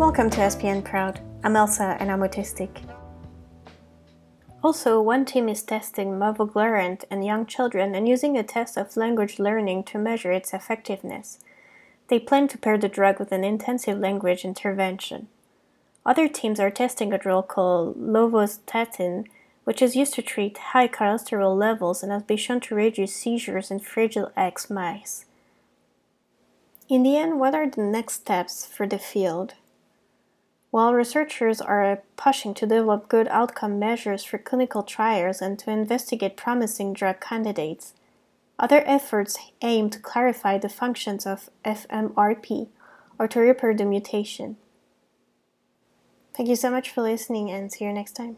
Welcome 0.00 0.30
to 0.30 0.38
SPN 0.38 0.82
Proud. 0.82 1.20
I'm 1.44 1.56
Elsa 1.56 1.98
and 2.00 2.10
I'm 2.10 2.20
autistic. 2.20 2.70
Also, 4.64 4.98
one 4.98 5.26
team 5.26 5.46
is 5.46 5.62
testing 5.62 6.12
mavoglurant 6.12 7.04
in 7.10 7.22
young 7.22 7.44
children 7.44 7.94
and 7.94 8.08
using 8.08 8.34
a 8.38 8.42
test 8.42 8.78
of 8.78 8.96
language 8.96 9.38
learning 9.38 9.84
to 9.84 9.98
measure 9.98 10.32
its 10.32 10.54
effectiveness. 10.54 11.38
They 12.08 12.18
plan 12.18 12.48
to 12.48 12.56
pair 12.56 12.78
the 12.78 12.88
drug 12.88 13.18
with 13.18 13.30
an 13.30 13.44
intensive 13.44 13.98
language 13.98 14.42
intervention. 14.42 15.28
Other 16.06 16.28
teams 16.28 16.58
are 16.58 16.70
testing 16.70 17.12
a 17.12 17.18
drug 17.18 17.48
called 17.48 17.98
lovastatin, 17.98 19.26
which 19.64 19.82
is 19.82 19.96
used 19.96 20.14
to 20.14 20.22
treat 20.22 20.56
high 20.72 20.88
cholesterol 20.88 21.54
levels 21.54 22.02
and 22.02 22.10
has 22.10 22.22
been 22.22 22.38
shown 22.38 22.60
to 22.60 22.74
reduce 22.74 23.14
seizures 23.14 23.70
in 23.70 23.80
Fragile 23.80 24.32
X 24.34 24.70
mice. 24.70 25.26
In 26.88 27.02
the 27.02 27.18
end, 27.18 27.38
what 27.38 27.54
are 27.54 27.68
the 27.68 27.82
next 27.82 28.14
steps 28.14 28.64
for 28.64 28.86
the 28.86 28.98
field? 28.98 29.56
While 30.70 30.94
researchers 30.94 31.60
are 31.60 32.02
pushing 32.16 32.54
to 32.54 32.66
develop 32.66 33.08
good 33.08 33.26
outcome 33.28 33.78
measures 33.78 34.22
for 34.22 34.38
clinical 34.38 34.84
trials 34.84 35.40
and 35.42 35.58
to 35.58 35.70
investigate 35.70 36.36
promising 36.36 36.92
drug 36.92 37.20
candidates, 37.20 37.94
other 38.58 38.82
efforts 38.86 39.36
aim 39.62 39.90
to 39.90 39.98
clarify 39.98 40.58
the 40.58 40.68
functions 40.68 41.26
of 41.26 41.50
FMRP 41.64 42.68
or 43.18 43.26
to 43.26 43.40
repair 43.40 43.74
the 43.74 43.84
mutation. 43.84 44.56
Thank 46.36 46.48
you 46.48 46.56
so 46.56 46.70
much 46.70 46.90
for 46.90 47.02
listening 47.02 47.50
and 47.50 47.72
see 47.72 47.84
you 47.84 47.92
next 47.92 48.12
time. 48.12 48.36